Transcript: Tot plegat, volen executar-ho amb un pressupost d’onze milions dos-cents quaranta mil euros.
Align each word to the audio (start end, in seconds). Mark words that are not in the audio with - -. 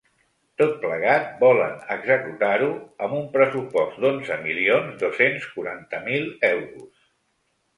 Tot 0.59 0.71
plegat, 0.83 1.27
volen 1.43 1.75
executar-ho 1.95 2.71
amb 3.07 3.15
un 3.17 3.29
pressupost 3.35 4.01
d’onze 4.07 4.39
milions 4.47 4.99
dos-cents 5.05 5.47
quaranta 5.53 6.01
mil 6.09 6.27
euros. 6.53 7.07